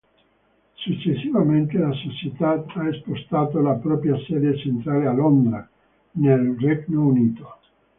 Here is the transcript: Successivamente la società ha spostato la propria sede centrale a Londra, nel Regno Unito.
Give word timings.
Successivamente 0.79 1.77
la 1.77 1.91
società 1.91 2.53
ha 2.53 2.93
spostato 2.93 3.59
la 3.61 3.73
propria 3.75 4.17
sede 4.27 4.57
centrale 4.57 5.05
a 5.05 5.13
Londra, 5.13 5.69
nel 6.13 6.55
Regno 6.59 7.05
Unito. 7.05 7.59